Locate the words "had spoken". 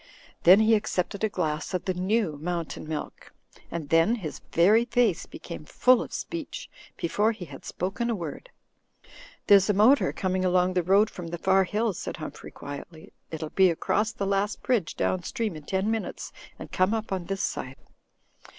7.45-8.09